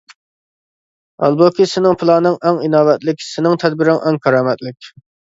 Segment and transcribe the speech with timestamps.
[1.25, 4.91] ھالبۇكى سېنىڭ پىلانىڭ ئەڭ ئىناۋەتلىك، سېنىڭ تەدبىرىڭ ئەڭ كارامەتلىك.